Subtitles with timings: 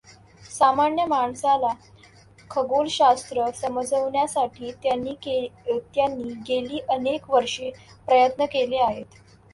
[0.43, 1.73] सामान्य माणसाला
[2.51, 7.71] खगोलशास्त्र समजवण्यासाठी त्यांनी गेली अनेक वर्षे
[8.07, 9.05] प्रयत् न केले आहेत.